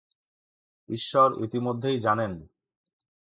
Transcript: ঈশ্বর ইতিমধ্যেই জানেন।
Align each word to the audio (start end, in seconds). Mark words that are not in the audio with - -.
ঈশ্বর 0.89 1.29
ইতিমধ্যেই 1.43 1.97
জানেন। 1.99 2.31